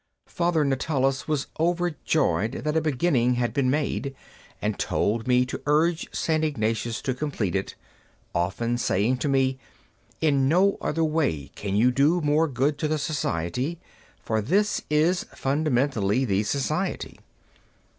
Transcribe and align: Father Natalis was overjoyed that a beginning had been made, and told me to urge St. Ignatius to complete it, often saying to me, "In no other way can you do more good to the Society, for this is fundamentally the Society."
Father 0.25 0.65
Natalis 0.65 1.27
was 1.27 1.45
overjoyed 1.59 2.53
that 2.63 2.75
a 2.75 2.81
beginning 2.81 3.35
had 3.35 3.53
been 3.53 3.69
made, 3.69 4.15
and 4.59 4.79
told 4.79 5.27
me 5.27 5.45
to 5.45 5.61
urge 5.67 6.07
St. 6.11 6.43
Ignatius 6.43 7.03
to 7.03 7.13
complete 7.13 7.55
it, 7.55 7.75
often 8.33 8.79
saying 8.79 9.17
to 9.17 9.29
me, 9.29 9.59
"In 10.19 10.47
no 10.47 10.79
other 10.81 11.03
way 11.03 11.51
can 11.53 11.75
you 11.75 11.91
do 11.91 12.19
more 12.19 12.47
good 12.47 12.79
to 12.79 12.87
the 12.87 12.97
Society, 12.97 13.79
for 14.23 14.41
this 14.41 14.81
is 14.89 15.23
fundamentally 15.35 16.25
the 16.25 16.41
Society." 16.41 17.19